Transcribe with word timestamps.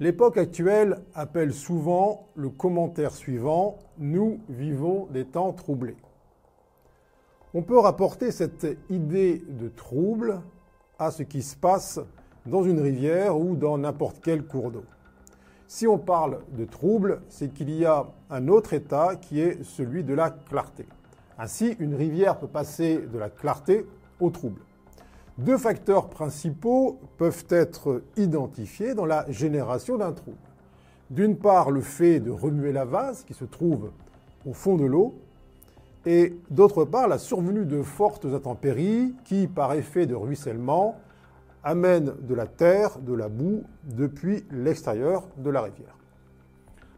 L'époque 0.00 0.38
actuelle 0.38 1.02
appelle 1.14 1.52
souvent 1.52 2.28
le 2.34 2.48
commentaire 2.48 3.12
suivant 3.12 3.78
Nous 3.98 4.40
vivons 4.48 5.06
des 5.10 5.26
temps 5.26 5.52
troublés. 5.52 5.98
On 7.52 7.60
peut 7.60 7.78
rapporter 7.78 8.30
cette 8.30 8.66
idée 8.88 9.44
de 9.46 9.68
trouble 9.68 10.40
à 10.98 11.10
ce 11.10 11.22
qui 11.22 11.42
se 11.42 11.54
passe 11.54 12.00
dans 12.46 12.62
une 12.62 12.80
rivière 12.80 13.38
ou 13.38 13.56
dans 13.56 13.76
n'importe 13.76 14.20
quel 14.22 14.46
cours 14.46 14.70
d'eau. 14.70 14.84
Si 15.66 15.86
on 15.86 15.98
parle 15.98 16.40
de 16.56 16.64
trouble, 16.64 17.20
c'est 17.28 17.52
qu'il 17.52 17.68
y 17.68 17.84
a 17.84 18.06
un 18.30 18.48
autre 18.48 18.72
état 18.72 19.16
qui 19.16 19.42
est 19.42 19.62
celui 19.64 20.02
de 20.02 20.14
la 20.14 20.30
clarté. 20.30 20.86
Ainsi, 21.38 21.76
une 21.78 21.94
rivière 21.94 22.38
peut 22.38 22.48
passer 22.48 22.96
de 22.96 23.18
la 23.18 23.28
clarté 23.28 23.84
au 24.18 24.30
trouble. 24.30 24.62
Deux 25.40 25.56
facteurs 25.56 26.10
principaux 26.10 26.98
peuvent 27.16 27.46
être 27.48 28.02
identifiés 28.18 28.94
dans 28.94 29.06
la 29.06 29.24
génération 29.30 29.96
d'un 29.96 30.12
trouble. 30.12 30.36
D'une 31.08 31.34
part, 31.34 31.70
le 31.70 31.80
fait 31.80 32.20
de 32.20 32.30
remuer 32.30 32.72
la 32.72 32.84
vase 32.84 33.24
qui 33.24 33.32
se 33.32 33.46
trouve 33.46 33.90
au 34.44 34.52
fond 34.52 34.76
de 34.76 34.84
l'eau, 34.84 35.14
et 36.04 36.36
d'autre 36.50 36.84
part, 36.84 37.08
la 37.08 37.16
survenue 37.16 37.64
de 37.64 37.80
fortes 37.80 38.26
intempéries 38.26 39.14
qui, 39.24 39.46
par 39.46 39.72
effet 39.72 40.04
de 40.04 40.14
ruissellement, 40.14 40.98
amènent 41.64 42.12
de 42.20 42.34
la 42.34 42.46
terre, 42.46 42.98
de 42.98 43.14
la 43.14 43.30
boue 43.30 43.62
depuis 43.84 44.44
l'extérieur 44.50 45.26
de 45.38 45.48
la 45.48 45.62
rivière. 45.62 45.96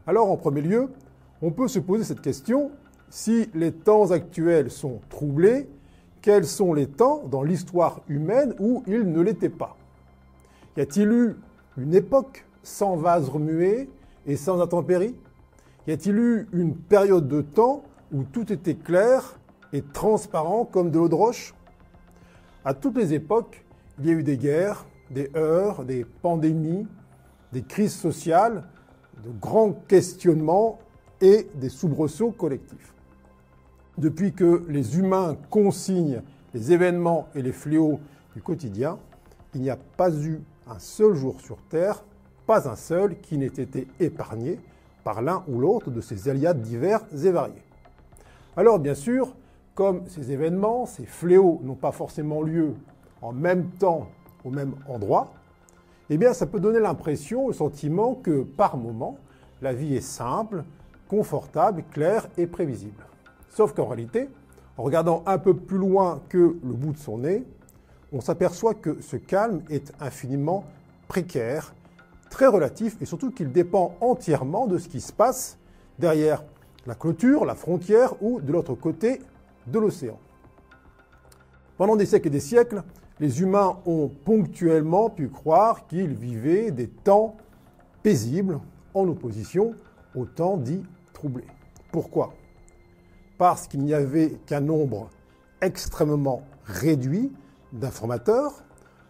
Alors, 0.05 0.29
en 0.29 0.35
premier 0.35 0.61
lieu, 0.61 0.89
on 1.41 1.51
peut 1.51 1.69
se 1.69 1.79
poser 1.79 2.03
cette 2.03 2.21
question, 2.21 2.71
si 3.09 3.49
les 3.53 3.71
temps 3.71 4.11
actuels 4.11 4.69
sont 4.69 4.99
troublés, 5.07 5.69
quels 6.23 6.45
sont 6.45 6.73
les 6.73 6.87
temps 6.87 7.21
dans 7.29 7.43
l'histoire 7.43 8.01
humaine 8.07 8.55
où 8.57 8.81
ils 8.87 9.03
ne 9.03 9.21
l'étaient 9.21 9.49
pas. 9.49 9.75
Y 10.77 10.81
a-t-il 10.81 11.11
eu 11.11 11.35
une 11.77 11.93
époque 11.93 12.45
sans 12.63 12.95
vase 12.95 13.27
remué 13.27 13.89
et 14.25 14.37
sans 14.37 14.61
intempéries? 14.61 15.15
Y 15.85 15.91
a-t-il 15.91 16.17
eu 16.17 16.47
une 16.53 16.75
période 16.75 17.27
de 17.27 17.41
temps 17.41 17.83
où 18.13 18.23
tout 18.23 18.51
était 18.53 18.75
clair 18.75 19.37
et 19.73 19.81
transparent 19.81 20.63
comme 20.63 20.91
de 20.91 20.97
l'eau 20.97 21.09
de 21.09 21.15
roche? 21.15 21.53
À 22.63 22.73
toutes 22.73 22.97
les 22.97 23.13
époques, 23.13 23.65
il 23.99 24.05
y 24.05 24.09
a 24.09 24.13
eu 24.13 24.23
des 24.23 24.37
guerres, 24.37 24.85
des 25.11 25.29
heurts, 25.35 25.83
des 25.83 26.05
pandémies, 26.05 26.87
des 27.51 27.63
crises 27.63 27.95
sociales, 27.95 28.63
de 29.25 29.29
grands 29.41 29.73
questionnements 29.73 30.79
et 31.19 31.49
des 31.55 31.69
soubresauts 31.69 32.31
collectifs 32.31 32.92
depuis 33.97 34.33
que 34.33 34.63
les 34.67 34.97
humains 34.97 35.37
consignent 35.49 36.21
les 36.53 36.71
événements 36.71 37.27
et 37.35 37.41
les 37.41 37.51
fléaux 37.51 37.99
du 38.35 38.41
quotidien, 38.41 38.97
il 39.53 39.61
n'y 39.61 39.69
a 39.69 39.77
pas 39.77 40.11
eu 40.11 40.41
un 40.67 40.79
seul 40.79 41.13
jour 41.13 41.39
sur 41.41 41.57
Terre, 41.69 42.03
pas 42.45 42.67
un 42.67 42.75
seul, 42.75 43.19
qui 43.19 43.37
n'ait 43.37 43.45
été 43.45 43.87
épargné 43.99 44.59
par 45.03 45.21
l'un 45.21 45.43
ou 45.47 45.59
l'autre 45.59 45.91
de 45.91 46.01
ces 46.01 46.29
aléas 46.29 46.53
divers 46.53 47.01
et 47.11 47.31
variés. 47.31 47.63
Alors 48.55 48.79
bien 48.79 48.95
sûr, 48.95 49.35
comme 49.75 50.07
ces 50.07 50.31
événements, 50.31 50.85
ces 50.85 51.05
fléaux 51.05 51.59
n'ont 51.63 51.75
pas 51.75 51.91
forcément 51.91 52.41
lieu 52.41 52.73
en 53.21 53.31
même 53.31 53.69
temps 53.71 54.07
au 54.43 54.49
même 54.49 54.73
endroit, 54.87 55.33
eh 56.09 56.17
bien 56.17 56.33
ça 56.33 56.45
peut 56.45 56.59
donner 56.59 56.79
l'impression, 56.79 57.47
le 57.47 57.53
sentiment 57.53 58.15
que 58.15 58.43
par 58.43 58.77
moment, 58.77 59.17
la 59.61 59.73
vie 59.73 59.95
est 59.95 60.01
simple, 60.01 60.63
confortable, 61.07 61.83
claire 61.91 62.27
et 62.37 62.47
prévisible. 62.47 63.03
Sauf 63.53 63.73
qu'en 63.73 63.85
réalité, 63.85 64.29
en 64.77 64.83
regardant 64.83 65.21
un 65.27 65.37
peu 65.37 65.55
plus 65.55 65.77
loin 65.77 66.21
que 66.27 66.37
le 66.37 66.73
bout 66.73 66.91
de 66.91 66.97
son 66.97 67.19
nez, 67.19 67.43
on 68.11 68.19
s'aperçoit 68.19 68.73
que 68.73 68.99
ce 68.99 69.15
calme 69.15 69.61
est 69.69 69.93
infiniment 69.99 70.65
précaire, 71.07 71.75
très 72.31 72.47
relatif 72.47 72.97
et 72.99 73.05
surtout 73.05 73.29
qu'il 73.29 73.51
dépend 73.51 73.95
entièrement 74.01 74.65
de 74.65 74.79
ce 74.79 74.87
qui 74.87 74.99
se 74.99 75.13
passe 75.13 75.59
derrière 75.99 76.43
la 76.87 76.95
clôture, 76.95 77.45
la 77.45 77.53
frontière 77.53 78.15
ou 78.23 78.41
de 78.41 78.51
l'autre 78.51 78.73
côté 78.73 79.21
de 79.67 79.77
l'océan. 79.77 80.17
Pendant 81.77 81.95
des 81.95 82.07
siècles 82.07 82.29
et 82.29 82.31
des 82.31 82.39
siècles, 82.39 82.81
les 83.19 83.41
humains 83.41 83.77
ont 83.85 84.09
ponctuellement 84.25 85.11
pu 85.11 85.29
croire 85.29 85.85
qu'ils 85.85 86.15
vivaient 86.15 86.71
des 86.71 86.87
temps 86.87 87.37
paisibles 88.01 88.59
en 88.95 89.07
opposition 89.07 89.75
aux 90.15 90.25
temps 90.25 90.57
dits 90.57 90.83
troublés. 91.13 91.45
Pourquoi? 91.91 92.33
Parce 93.37 93.67
qu'il 93.67 93.81
n'y 93.83 93.93
avait 93.93 94.31
qu'un 94.45 94.61
nombre 94.61 95.09
extrêmement 95.61 96.43
réduit 96.65 97.31
d'informateurs, 97.71 98.63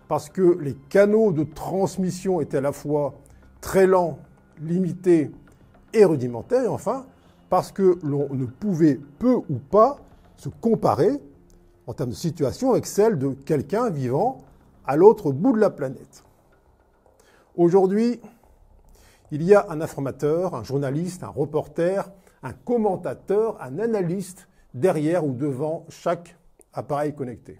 parce 0.07 0.29
que 0.29 0.57
les 0.59 0.75
canaux 0.89 1.31
de 1.31 1.43
transmission 1.43 2.41
étaient 2.41 2.57
à 2.57 2.61
la 2.61 2.71
fois 2.71 3.15
très 3.61 3.87
lents, 3.87 4.19
limités 4.61 5.31
et 5.93 6.05
rudimentaires, 6.05 6.63
et 6.63 6.67
enfin, 6.67 7.05
parce 7.49 7.71
que 7.71 7.99
l'on 8.03 8.29
ne 8.33 8.45
pouvait 8.45 8.99
peu 9.19 9.35
ou 9.35 9.57
pas 9.69 9.97
se 10.37 10.49
comparer 10.49 11.21
en 11.87 11.93
termes 11.93 12.11
de 12.11 12.15
situation 12.15 12.71
avec 12.71 12.85
celle 12.85 13.17
de 13.17 13.29
quelqu'un 13.29 13.89
vivant 13.89 14.39
à 14.85 14.95
l'autre 14.95 15.31
bout 15.31 15.53
de 15.53 15.59
la 15.59 15.69
planète. 15.69 16.23
Aujourd'hui, 17.55 18.19
il 19.31 19.43
y 19.43 19.53
a 19.53 19.67
un 19.69 19.81
informateur, 19.81 20.55
un 20.55 20.63
journaliste, 20.63 21.23
un 21.23 21.29
reporter, 21.29 22.09
un 22.43 22.53
commentateur, 22.53 23.61
un 23.61 23.79
analyste 23.79 24.47
derrière 24.73 25.25
ou 25.25 25.33
devant 25.33 25.85
chaque 25.89 26.37
appareil 26.73 27.15
connecté. 27.15 27.59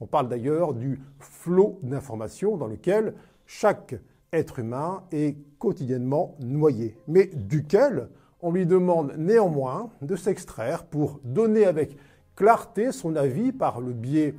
On 0.00 0.06
parle 0.06 0.28
d'ailleurs 0.28 0.74
du 0.74 1.00
flot 1.18 1.78
d'informations 1.82 2.56
dans 2.56 2.66
lequel 2.66 3.14
chaque 3.46 3.94
être 4.32 4.58
humain 4.58 5.02
est 5.12 5.36
quotidiennement 5.58 6.36
noyé, 6.40 6.98
mais 7.08 7.30
duquel 7.34 8.08
on 8.42 8.52
lui 8.52 8.66
demande 8.66 9.14
néanmoins 9.16 9.90
de 10.02 10.14
s'extraire 10.14 10.84
pour 10.84 11.20
donner 11.24 11.64
avec 11.64 11.96
clarté 12.34 12.92
son 12.92 13.16
avis 13.16 13.52
par 13.52 13.80
le 13.80 13.92
biais 13.92 14.34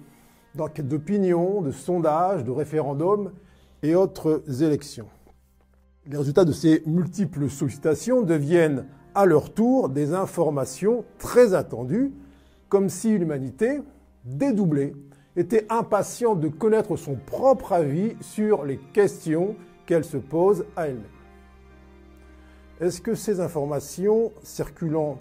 d'enquêtes 0.56 0.88
d'opinion, 0.88 1.62
de 1.62 1.72
sondages, 1.72 2.44
de 2.44 2.52
référendums 2.52 3.32
et 3.82 3.96
autres 3.96 4.44
élections. 4.62 5.08
Les 6.06 6.18
résultats 6.18 6.46
de 6.46 6.52
ces 6.52 6.84
multiples 6.86 7.50
sollicitations 7.50 8.22
deviennent 8.22 8.86
à 9.18 9.26
leur 9.26 9.52
tour 9.52 9.90
des 9.90 10.14
informations 10.14 11.04
très 11.18 11.56
attendues, 11.56 12.14
comme 12.70 12.88
si 12.88 13.18
l'humanité, 13.18 13.82
dédoublée, 14.26 14.94
était 15.36 15.66
impatiente 15.70 16.40
de 16.40 16.50
connaître 16.50 16.96
son 16.98 17.16
propre 17.16 17.74
avis 17.74 18.16
sur 18.22 18.64
les 18.64 18.78
questions 18.78 19.56
qu'elle 19.88 20.04
se 20.04 20.18
pose 20.18 20.66
à 20.76 20.90
elle-même. 20.90 21.04
Est-ce 22.80 23.02
que 23.02 23.16
ces 23.16 23.40
informations 23.40 24.32
circulant 24.44 25.18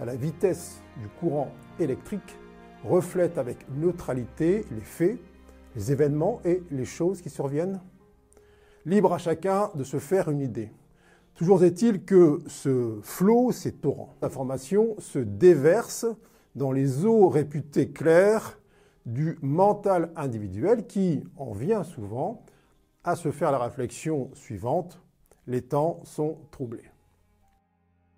à 0.00 0.04
la 0.04 0.16
vitesse 0.16 0.82
du 1.00 1.06
courant 1.20 1.52
électrique 1.78 2.36
reflètent 2.82 3.38
avec 3.38 3.58
neutralité 3.70 4.64
les 4.72 4.80
faits, 4.80 5.20
les 5.76 5.92
événements 5.92 6.40
et 6.44 6.64
les 6.72 6.84
choses 6.84 7.22
qui 7.22 7.30
surviennent? 7.30 7.80
Libre 8.84 9.12
à 9.12 9.18
chacun 9.18 9.70
de 9.76 9.84
se 9.84 10.00
faire 10.00 10.28
une 10.32 10.40
idée. 10.40 10.72
Toujours 11.36 11.64
est-il 11.64 12.02
que 12.02 12.40
ce 12.46 12.98
flot, 13.02 13.52
ces 13.52 13.72
torrents 13.72 14.14
d'informations 14.22 14.96
se 14.98 15.18
déversent 15.18 16.06
dans 16.54 16.72
les 16.72 17.04
eaux 17.04 17.28
réputées 17.28 17.90
claires 17.90 18.58
du 19.04 19.38
mental 19.42 20.10
individuel 20.16 20.86
qui 20.86 21.22
en 21.36 21.52
vient 21.52 21.84
souvent 21.84 22.42
à 23.04 23.16
se 23.16 23.30
faire 23.30 23.52
la 23.52 23.58
réflexion 23.58 24.30
suivante, 24.32 24.98
les 25.46 25.60
temps 25.60 25.98
sont 26.04 26.38
troublés. 26.50 26.90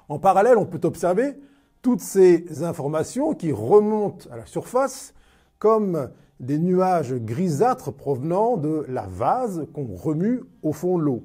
En 0.09 0.21
parallèle, 0.21 0.57
on 0.57 0.65
peut 0.65 0.87
observer 0.87 1.35
toutes 1.83 2.01
ces 2.01 2.63
informations 2.63 3.35
qui 3.35 3.51
remontent 3.51 4.31
à 4.31 4.37
la 4.37 4.47
surface 4.47 5.13
comme 5.59 6.09
des 6.39 6.59
nuages 6.59 7.15
grisâtres 7.15 7.93
provenant 7.93 8.57
de 8.57 8.85
la 8.89 9.09
vase 9.09 9.67
qu'on 9.75 9.97
remue 9.97 10.45
au 10.63 10.73
fond 10.73 10.99
de 10.99 11.03
l'eau 11.03 11.25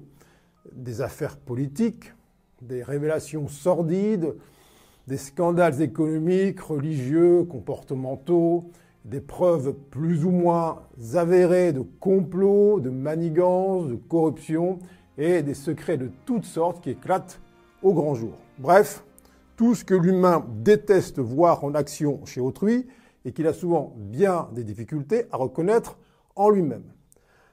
des 0.71 1.01
affaires 1.01 1.37
politiques, 1.37 2.13
des 2.61 2.83
révélations 2.83 3.47
sordides, 3.47 4.35
des 5.07 5.17
scandales 5.17 5.81
économiques, 5.81 6.61
religieux, 6.61 7.43
comportementaux, 7.43 8.71
des 9.05 9.19
preuves 9.19 9.73
plus 9.91 10.23
ou 10.23 10.31
moins 10.31 10.83
avérées 11.15 11.73
de 11.73 11.83
complots, 11.99 12.79
de 12.79 12.89
manigances, 12.89 13.87
de 13.87 13.95
corruption 13.95 14.79
et 15.17 15.43
des 15.43 15.53
secrets 15.53 15.97
de 15.97 16.09
toutes 16.25 16.45
sortes 16.45 16.81
qui 16.81 16.91
éclatent 16.91 17.41
au 17.81 17.93
grand 17.93 18.15
jour. 18.15 18.33
Bref, 18.59 19.03
tout 19.57 19.75
ce 19.75 19.83
que 19.83 19.93
l'humain 19.93 20.45
déteste 20.63 21.19
voir 21.19 21.63
en 21.63 21.75
action 21.75 22.25
chez 22.25 22.39
autrui 22.39 22.87
et 23.25 23.33
qu'il 23.33 23.47
a 23.47 23.53
souvent 23.53 23.93
bien 23.97 24.47
des 24.53 24.63
difficultés 24.63 25.25
à 25.31 25.37
reconnaître 25.37 25.97
en 26.35 26.49
lui-même. 26.49 26.83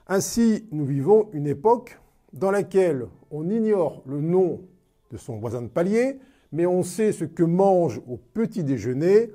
Ainsi, 0.07 0.67
nous 0.73 0.85
vivons 0.85 1.29
une 1.33 1.47
époque 1.47 2.01
dans 2.33 2.51
laquelle 2.51 3.07
on 3.31 3.49
ignore 3.49 4.03
le 4.07 4.21
nom 4.21 4.63
de 5.11 5.17
son 5.17 5.39
voisin 5.39 5.63
de 5.63 5.69
palier, 5.69 6.19
mais 6.53 6.67
on 6.67 6.83
sait 6.83 7.13
ce 7.13 7.25
que 7.25 7.43
mange 7.43 8.01
au 8.09 8.17
petit 8.17 8.65
déjeuner 8.65 9.31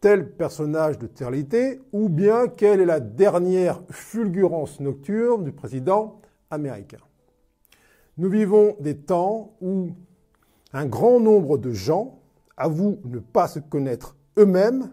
tel 0.00 0.30
personnage 0.30 0.98
de 0.98 1.06
télé, 1.06 1.80
ou 1.92 2.08
bien 2.08 2.46
quelle 2.46 2.80
est 2.80 2.86
la 2.86 3.00
dernière 3.00 3.82
fulgurance 3.88 4.78
nocturne 4.78 5.44
du 5.44 5.52
président 5.52 6.20
américain. 6.50 6.98
Nous 8.18 8.28
vivons 8.28 8.76
des 8.80 8.96
temps 8.96 9.54
où 9.60 9.92
un 10.72 10.86
grand 10.86 11.20
nombre 11.20 11.56
de 11.56 11.72
gens 11.72 12.20
avouent 12.56 13.00
ne 13.04 13.18
pas 13.18 13.48
se 13.48 13.60
connaître 13.60 14.16
eux-mêmes, 14.38 14.90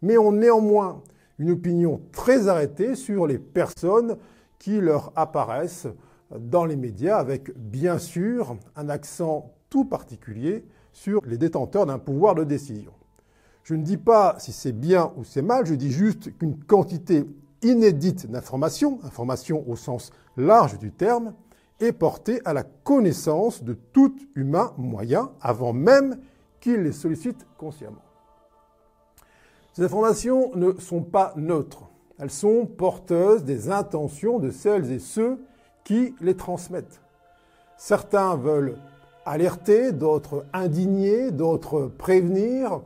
mais 0.00 0.16
ont 0.16 0.32
néanmoins 0.32 1.02
une 1.38 1.50
opinion 1.50 2.00
très 2.12 2.48
arrêtée 2.48 2.94
sur 2.94 3.26
les 3.26 3.38
personnes 3.38 4.16
qui 4.58 4.80
leur 4.80 5.12
apparaissent 5.14 5.88
dans 6.30 6.64
les 6.64 6.76
médias, 6.76 7.18
avec 7.18 7.56
bien 7.56 7.98
sûr 7.98 8.56
un 8.76 8.88
accent 8.88 9.52
tout 9.70 9.84
particulier 9.84 10.64
sur 10.92 11.20
les 11.26 11.38
détenteurs 11.38 11.86
d'un 11.86 11.98
pouvoir 11.98 12.34
de 12.34 12.44
décision. 12.44 12.92
Je 13.62 13.74
ne 13.74 13.82
dis 13.82 13.96
pas 13.96 14.36
si 14.38 14.52
c'est 14.52 14.72
bien 14.72 15.12
ou 15.16 15.24
c'est 15.24 15.42
mal, 15.42 15.66
je 15.66 15.74
dis 15.74 15.90
juste 15.90 16.36
qu'une 16.36 16.58
quantité 16.58 17.24
inédite 17.62 18.30
d'informations, 18.30 19.00
informations 19.02 19.64
au 19.68 19.76
sens 19.76 20.12
large 20.36 20.78
du 20.78 20.92
terme, 20.92 21.34
est 21.80 21.92
portée 21.92 22.40
à 22.44 22.52
la 22.52 22.62
connaissance 22.62 23.64
de 23.64 23.74
tout 23.74 24.14
humain 24.34 24.72
moyen 24.76 25.32
avant 25.40 25.72
même 25.72 26.20
qu'il 26.60 26.82
les 26.82 26.92
sollicite 26.92 27.46
consciemment. 27.58 28.02
Ces 29.72 29.82
informations 29.82 30.54
ne 30.54 30.72
sont 30.78 31.02
pas 31.02 31.32
neutres. 31.36 31.90
Elles 32.18 32.30
sont 32.30 32.64
porteuses 32.66 33.44
des 33.44 33.70
intentions 33.70 34.38
de 34.38 34.50
celles 34.50 34.92
et 34.92 35.00
ceux 35.00 35.40
qui 35.84 36.14
les 36.20 36.36
transmettent. 36.36 37.00
Certains 37.76 38.36
veulent 38.36 38.76
alerter, 39.26 39.92
d'autres 39.92 40.46
indigner, 40.52 41.30
d'autres 41.30 41.86
prévenir, 41.86 42.80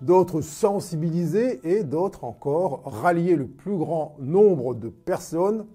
d'autres 0.00 0.40
sensibiliser 0.40 1.60
et 1.64 1.84
d'autres 1.84 2.24
encore 2.24 2.82
rallier 2.84 3.36
le 3.36 3.46
plus 3.46 3.76
grand 3.76 4.16
nombre 4.18 4.74
de 4.74 4.88
personnes 4.88 5.66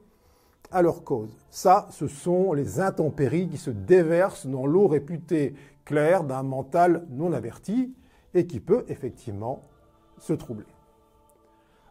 à 0.72 0.82
leur 0.82 1.04
cause. 1.04 1.30
Ça, 1.50 1.88
ce 1.92 2.08
sont 2.08 2.54
les 2.54 2.80
intempéries 2.80 3.50
qui 3.50 3.58
se 3.58 3.70
déversent 3.70 4.48
dans 4.48 4.66
l'eau 4.66 4.88
réputée 4.88 5.54
claire 5.86 6.24
d'un 6.24 6.44
mental 6.44 7.06
non 7.10 7.32
averti 7.34 7.94
et 8.34 8.48
qui 8.48 8.60
peut 8.60 8.84
effectivement 8.88 9.62
se 10.18 10.34
troubler. 10.34 10.66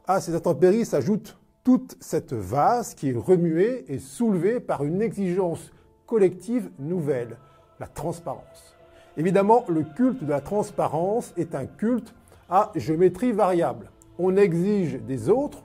À 0.07 0.21
ces 0.21 0.35
intempéries 0.35 0.85
s'ajoute 0.85 1.39
toute 1.65 1.97
cette 1.99 2.35
vase 2.35 2.95
qui 2.95 3.11
est 3.11 3.17
remuée 3.17 3.87
et 3.89 3.99
soulevée 3.99 4.61
par 4.61 4.85
une 4.85 5.01
exigence 5.01 5.73
collective 6.07 6.71
nouvelle, 6.79 7.39
la 7.81 7.87
transparence. 7.87 8.77
Évidemment, 9.17 9.65
le 9.69 9.83
culte 9.83 10.23
de 10.23 10.31
la 10.31 10.43
transparence 10.43 11.33
est 11.39 11.55
un 11.55 11.65
culte 11.65 12.15
à 12.51 12.71
géométrie 12.75 13.33
variable. 13.33 13.91
On 14.19 14.37
exige 14.37 15.01
des 15.01 15.31
autres 15.31 15.65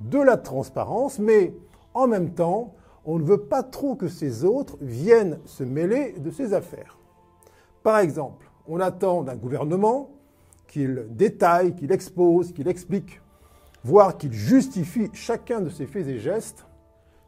de 0.00 0.18
la 0.18 0.36
transparence, 0.36 1.18
mais 1.18 1.52
en 1.94 2.06
même 2.06 2.32
temps, 2.32 2.74
on 3.04 3.18
ne 3.18 3.24
veut 3.24 3.42
pas 3.42 3.62
trop 3.62 3.96
que 3.96 4.08
ces 4.08 4.44
autres 4.44 4.76
viennent 4.80 5.40
se 5.46 5.64
mêler 5.64 6.12
de 6.12 6.30
ces 6.30 6.54
affaires. 6.54 6.96
Par 7.82 7.98
exemple, 7.98 8.48
on 8.68 8.78
attend 8.78 9.22
d'un 9.22 9.36
gouvernement 9.36 10.10
qu'il 10.68 11.06
détaille, 11.10 11.74
qu'il 11.74 11.90
expose, 11.90 12.52
qu'il 12.52 12.68
explique, 12.68 13.20
voire 13.84 14.16
qu'il 14.18 14.32
justifie 14.32 15.08
chacun 15.12 15.60
de 15.60 15.70
ses 15.70 15.86
faits 15.86 16.06
et 16.06 16.18
gestes, 16.18 16.66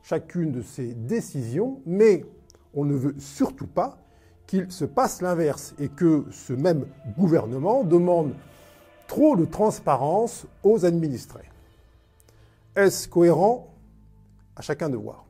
chacune 0.02 0.52
de 0.52 0.62
ses 0.62 0.94
décisions, 0.94 1.80
mais 1.86 2.24
on 2.74 2.84
ne 2.84 2.94
veut 2.94 3.14
surtout 3.18 3.66
pas 3.66 3.98
qu'il 4.46 4.70
se 4.70 4.84
passe 4.84 5.22
l'inverse 5.22 5.74
et 5.78 5.88
que 5.88 6.26
ce 6.30 6.52
même 6.52 6.86
gouvernement 7.16 7.84
demande 7.84 8.34
trop 9.06 9.36
de 9.36 9.44
transparence 9.44 10.46
aux 10.62 10.84
administrés. 10.84 11.48
Est-ce 12.76 13.08
cohérent? 13.08 13.68
À 14.56 14.62
chacun 14.62 14.90
de 14.90 14.96
voir. 14.96 15.24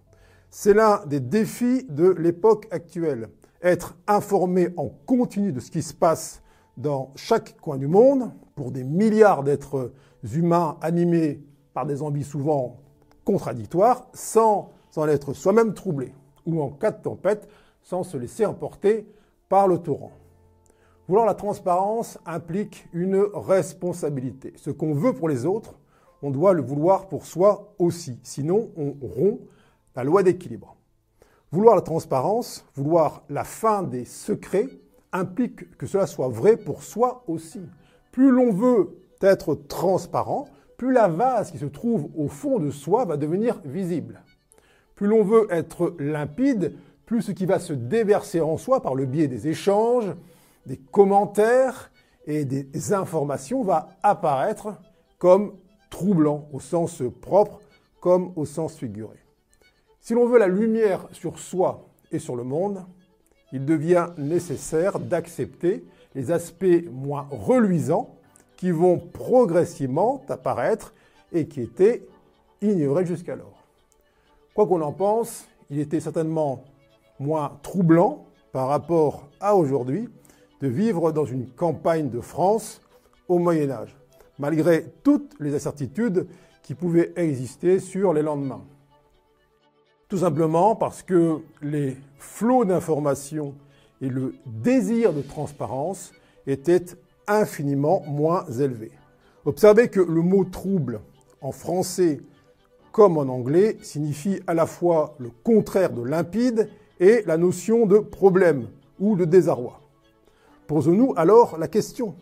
C'est 0.50 0.74
l'un 0.74 1.04
des 1.06 1.20
défis 1.20 1.86
de 1.88 2.08
l'époque 2.08 2.66
actuelle. 2.70 3.28
Être 3.62 3.96
informé 4.08 4.70
en 4.76 4.88
continu 4.88 5.52
de 5.52 5.60
ce 5.60 5.70
qui 5.70 5.82
se 5.82 5.94
passe 5.94 6.42
dans 6.76 7.12
chaque 7.14 7.56
coin 7.60 7.78
du 7.78 7.86
monde, 7.86 8.32
pour 8.54 8.70
des 8.70 8.84
milliards 8.84 9.44
d'êtres 9.44 9.92
humains 10.22 10.76
animés 10.80 11.42
par 11.74 11.86
des 11.86 12.02
envies 12.02 12.24
souvent 12.24 12.76
contradictoires, 13.24 14.08
sans 14.12 14.70
en 14.96 15.08
être 15.08 15.32
soi-même 15.32 15.74
troublé, 15.74 16.14
ou 16.46 16.60
en 16.60 16.70
cas 16.70 16.90
de 16.90 17.02
tempête, 17.02 17.48
sans 17.82 18.02
se 18.02 18.16
laisser 18.16 18.46
emporter 18.46 19.06
par 19.48 19.68
le 19.68 19.78
torrent. 19.78 20.12
Vouloir 21.08 21.26
la 21.26 21.34
transparence 21.34 22.18
implique 22.26 22.88
une 22.92 23.16
responsabilité. 23.34 24.52
Ce 24.56 24.70
qu'on 24.70 24.94
veut 24.94 25.12
pour 25.12 25.28
les 25.28 25.46
autres, 25.46 25.74
on 26.22 26.30
doit 26.30 26.52
le 26.52 26.62
vouloir 26.62 27.08
pour 27.08 27.26
soi 27.26 27.74
aussi. 27.78 28.18
Sinon, 28.22 28.70
on 28.76 28.94
rompt 29.00 29.40
la 29.96 30.04
loi 30.04 30.22
d'équilibre. 30.22 30.76
Vouloir 31.50 31.74
la 31.74 31.82
transparence, 31.82 32.64
vouloir 32.74 33.24
la 33.28 33.44
fin 33.44 33.82
des 33.82 34.04
secrets, 34.04 34.68
implique 35.12 35.76
que 35.76 35.86
cela 35.86 36.06
soit 36.06 36.28
vrai 36.28 36.56
pour 36.56 36.82
soi 36.82 37.24
aussi. 37.26 37.60
Plus 38.12 38.30
l'on 38.30 38.52
veut 38.52 39.01
être 39.22 39.54
transparent, 39.54 40.48
plus 40.76 40.92
la 40.92 41.08
vase 41.08 41.50
qui 41.50 41.58
se 41.58 41.66
trouve 41.66 42.08
au 42.16 42.28
fond 42.28 42.58
de 42.58 42.70
soi 42.70 43.04
va 43.04 43.16
devenir 43.16 43.60
visible. 43.64 44.22
Plus 44.94 45.06
l'on 45.06 45.22
veut 45.22 45.46
être 45.50 45.94
limpide, 45.98 46.74
plus 47.06 47.22
ce 47.22 47.32
qui 47.32 47.46
va 47.46 47.58
se 47.58 47.72
déverser 47.72 48.40
en 48.40 48.56
soi 48.56 48.82
par 48.82 48.94
le 48.94 49.06
biais 49.06 49.28
des 49.28 49.48
échanges, 49.48 50.12
des 50.66 50.76
commentaires 50.76 51.90
et 52.26 52.44
des 52.44 52.92
informations 52.92 53.62
va 53.62 53.88
apparaître 54.02 54.74
comme 55.18 55.54
troublant 55.90 56.48
au 56.52 56.60
sens 56.60 57.02
propre 57.20 57.60
comme 58.00 58.32
au 58.36 58.44
sens 58.44 58.76
figuré. 58.76 59.16
Si 60.00 60.14
l'on 60.14 60.26
veut 60.26 60.38
la 60.38 60.48
lumière 60.48 61.06
sur 61.12 61.38
soi 61.38 61.88
et 62.10 62.18
sur 62.18 62.34
le 62.34 62.42
monde, 62.42 62.84
il 63.52 63.64
devient 63.64 64.08
nécessaire 64.18 64.98
d'accepter 64.98 65.84
les 66.14 66.32
aspects 66.32 66.84
moins 66.90 67.28
reluisants 67.30 68.16
qui 68.62 68.70
vont 68.70 68.96
progressivement 68.96 70.24
apparaître 70.28 70.94
et 71.32 71.48
qui 71.48 71.62
étaient 71.62 72.06
ignorés 72.60 73.04
jusqu'alors. 73.04 73.64
Quoi 74.54 74.68
qu'on 74.68 74.82
en 74.82 74.92
pense, 74.92 75.48
il 75.68 75.80
était 75.80 75.98
certainement 75.98 76.62
moins 77.18 77.58
troublant 77.64 78.24
par 78.52 78.68
rapport 78.68 79.26
à 79.40 79.56
aujourd'hui 79.56 80.08
de 80.60 80.68
vivre 80.68 81.10
dans 81.10 81.24
une 81.24 81.48
campagne 81.50 82.08
de 82.08 82.20
France 82.20 82.80
au 83.26 83.40
Moyen 83.40 83.68
Âge, 83.68 83.96
malgré 84.38 84.84
toutes 85.02 85.34
les 85.40 85.56
incertitudes 85.56 86.28
qui 86.62 86.76
pouvaient 86.76 87.12
exister 87.16 87.80
sur 87.80 88.12
les 88.12 88.22
lendemains. 88.22 88.62
Tout 90.06 90.18
simplement 90.18 90.76
parce 90.76 91.02
que 91.02 91.40
les 91.62 91.96
flots 92.16 92.64
d'informations 92.64 93.56
et 94.00 94.08
le 94.08 94.36
désir 94.46 95.12
de 95.12 95.22
transparence 95.22 96.12
étaient 96.46 96.84
infiniment 97.26 98.02
moins 98.06 98.44
élevés. 98.46 98.92
Observez 99.44 99.88
que 99.88 100.00
le 100.00 100.22
mot 100.22 100.44
trouble 100.44 101.00
en 101.40 101.52
français 101.52 102.20
comme 102.92 103.16
en 103.16 103.22
anglais 103.22 103.78
signifie 103.82 104.40
à 104.46 104.54
la 104.54 104.66
fois 104.66 105.16
le 105.18 105.30
contraire 105.42 105.92
de 105.92 106.02
limpide 106.02 106.68
et 107.00 107.22
la 107.26 107.36
notion 107.38 107.86
de 107.86 107.98
problème 107.98 108.68
ou 109.00 109.16
de 109.16 109.24
désarroi. 109.24 109.80
Posons-nous 110.66 111.14
alors 111.16 111.58
la 111.58 111.68
question, 111.68 112.14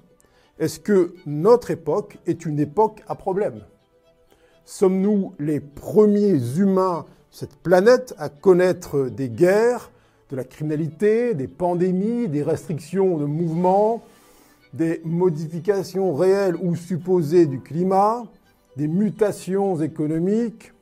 est-ce 0.59 0.81
que 0.81 1.15
notre 1.27 1.71
époque 1.71 2.19
est 2.27 2.47
une 2.47 2.59
époque 2.59 3.03
à 3.07 3.15
problème? 3.15 3.65
Sommes-nous 4.65 5.35
les 5.39 5.61
premiers 5.61 6.59
humains 6.59 7.05
de 7.31 7.37
cette 7.37 7.57
planète 7.57 8.15
à 8.19 8.29
connaître 8.29 9.09
des 9.09 9.29
guerres, 9.29 9.91
de 10.31 10.37
la 10.37 10.45
criminalité, 10.45 11.35
des 11.35 11.49
pandémies, 11.49 12.29
des 12.29 12.43
restrictions 12.43 13.19
de 13.19 13.25
mouvements, 13.25 14.03
des 14.73 15.01
modifications 15.05 16.15
réelles 16.15 16.57
ou 16.57 16.77
supposées 16.77 17.47
du 17.47 17.61
climat, 17.61 18.25
des 18.77 18.89
mutations 18.89 19.81
économiques, 19.81 20.73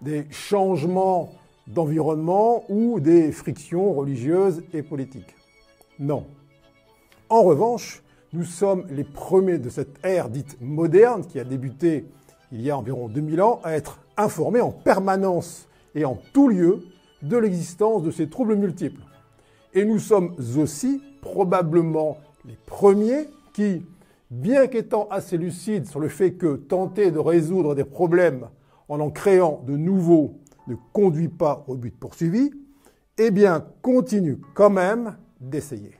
des 0.00 0.26
changements 0.30 1.32
d'environnement 1.66 2.64
ou 2.68 3.00
des 3.00 3.32
frictions 3.32 3.92
religieuses 3.92 4.62
et 4.72 4.82
politiques 4.82 5.36
Non. 5.98 6.26
En 7.28 7.42
revanche, 7.42 8.02
nous 8.32 8.44
sommes 8.44 8.86
les 8.90 9.04
premiers 9.04 9.58
de 9.58 9.68
cette 9.68 10.04
ère 10.04 10.30
dite 10.30 10.56
moderne 10.60 11.26
qui 11.26 11.38
a 11.38 11.44
débuté 11.44 12.06
il 12.52 12.62
y 12.62 12.70
a 12.70 12.78
environ 12.78 13.08
2000 13.08 13.42
ans 13.42 13.60
à 13.62 13.72
être 13.72 14.00
informés 14.16 14.60
en 14.60 14.70
permanence 14.70 15.68
et 15.94 16.04
en 16.04 16.18
tout 16.32 16.48
lieu 16.48 16.80
de 17.22 17.36
l'existence 17.36 18.02
de 18.02 18.10
ces 18.10 18.28
troubles 18.28 18.56
multiples. 18.56 19.02
Et 19.74 19.84
nous 19.84 19.98
sommes 19.98 20.34
aussi 20.58 21.02
probablement 21.20 22.18
les 22.48 22.56
premiers 22.66 23.28
qui, 23.52 23.84
bien 24.30 24.66
qu'étant 24.66 25.06
assez 25.10 25.36
lucides 25.36 25.86
sur 25.86 26.00
le 26.00 26.08
fait 26.08 26.32
que 26.32 26.56
tenter 26.56 27.10
de 27.10 27.18
résoudre 27.18 27.74
des 27.74 27.84
problèmes 27.84 28.48
en 28.88 29.00
en 29.00 29.10
créant 29.10 29.62
de 29.66 29.76
nouveaux 29.76 30.40
ne 30.66 30.74
conduit 30.92 31.28
pas 31.28 31.64
au 31.68 31.76
but 31.76 31.94
poursuivi, 31.96 32.50
eh 33.18 33.30
bien, 33.30 33.64
continuent 33.82 34.40
quand 34.54 34.70
même 34.70 35.16
d'essayer. 35.40 35.94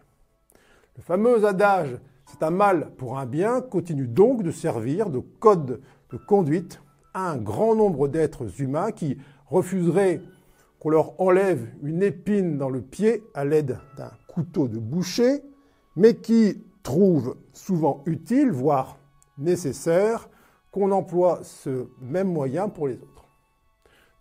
Le 0.97 1.03
fameux 1.03 1.45
adage 1.45 1.99
c'est 2.31 2.43
un 2.43 2.51
mal 2.51 2.91
pour 2.99 3.19
un 3.19 3.27
bien 3.27 3.63
continue 3.63 4.07
donc 4.07 4.43
de 4.43 4.51
servir 4.51 5.09
de 5.09 5.19
code 5.19 5.81
de 6.13 6.17
conduite 6.17 6.81
à 7.15 7.31
un 7.31 7.39
grand 7.39 7.75
nombre 7.75 8.07
d'êtres 8.07 8.61
humains 8.61 8.93
qui 8.93 9.17
refuseraient 9.47 10.21
qu'on 10.79 10.91
leur 10.91 11.21
enlève 11.21 11.67
une 11.83 12.03
épine 12.03 12.59
dans 12.59 12.69
le 12.69 12.83
pied 12.83 13.25
à 13.35 13.45
l'aide 13.45 13.79
d'un 13.97 14.11
couteau 14.29 14.69
de 14.69 14.79
boucher, 14.79 15.43
mais 15.99 16.15
qui 16.15 16.63
trouvent 16.85 17.37
souvent 17.53 18.03
utile, 18.07 18.53
voire 18.53 18.99
nécessaire, 19.37 20.31
qu'on 20.71 20.93
emploie 20.93 21.41
ce 21.43 21.89
même 22.01 22.33
moyen 22.33 22.69
pour 22.69 22.87
les 22.87 22.95
autres. 22.95 23.27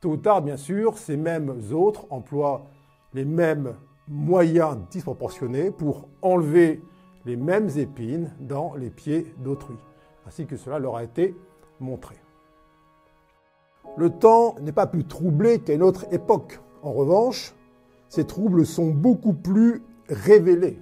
Tôt 0.02 0.10
ou 0.10 0.18
tard, 0.18 0.42
bien 0.42 0.58
sûr, 0.58 0.98
ces 0.98 1.18
mêmes 1.18 1.62
autres 1.72 2.08
emploient 2.10 2.66
les 3.14 3.26
mêmes 3.26 3.76
moyens 4.08 4.78
disproportionnés 4.90 5.70
pour 5.70 6.10
enlever 6.24 6.82
les 7.26 7.36
mêmes 7.36 7.70
épines 7.78 8.34
dans 8.40 8.74
les 8.74 8.90
pieds 8.90 9.36
d'autrui, 9.38 9.78
ainsi 10.26 10.48
que 10.48 10.58
cela 10.58 10.80
leur 10.80 10.96
a 10.96 11.04
été 11.04 11.36
montré. 11.80 12.16
Le 13.98 14.10
temps 14.10 14.56
n'est 14.62 14.72
pas 14.72 14.88
plus 14.88 15.06
troublé 15.06 15.60
qu'à 15.60 15.74
une 15.74 15.84
autre 15.84 16.12
époque. 16.12 16.60
En 16.82 16.92
revanche, 16.92 17.54
ces 18.10 18.26
troubles 18.26 18.66
sont 18.66 18.90
beaucoup 18.90 19.34
plus 19.34 19.84
révélés. 20.10 20.80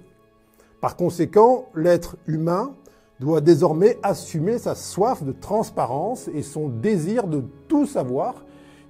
Par 0.86 0.94
conséquent, 0.94 1.66
l'être 1.74 2.16
humain 2.28 2.72
doit 3.18 3.40
désormais 3.40 3.98
assumer 4.04 4.56
sa 4.56 4.76
soif 4.76 5.24
de 5.24 5.32
transparence 5.32 6.28
et 6.28 6.42
son 6.42 6.68
désir 6.68 7.26
de 7.26 7.42
tout 7.66 7.86
savoir 7.86 8.44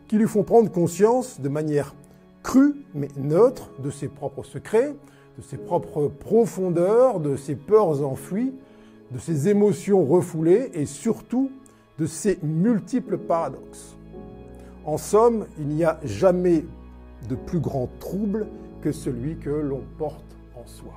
qui 0.06 0.18
lui 0.18 0.28
font 0.28 0.42
prendre 0.42 0.70
conscience 0.70 1.40
de 1.40 1.48
manière 1.48 1.94
crue 2.42 2.74
mais 2.92 3.08
neutre 3.16 3.70
de 3.82 3.88
ses 3.88 4.08
propres 4.08 4.44
secrets, 4.44 4.94
de 5.38 5.42
ses 5.42 5.56
propres 5.56 6.08
profondeurs, 6.08 7.18
de 7.18 7.34
ses 7.34 7.54
peurs 7.54 8.04
enfouies, 8.04 8.52
de 9.10 9.18
ses 9.18 9.48
émotions 9.48 10.04
refoulées 10.04 10.72
et 10.74 10.84
surtout 10.84 11.50
de 11.98 12.04
ses 12.04 12.38
multiples 12.42 13.16
paradoxes. 13.16 13.96
En 14.84 14.98
somme, 14.98 15.46
il 15.58 15.68
n'y 15.68 15.84
a 15.84 15.98
jamais 16.04 16.66
de 17.30 17.36
plus 17.36 17.60
grand 17.60 17.88
trouble 18.00 18.48
que 18.82 18.92
celui 18.92 19.38
que 19.38 19.48
l'on 19.48 19.80
porte 19.96 20.36
en 20.62 20.66
soi. 20.66 20.92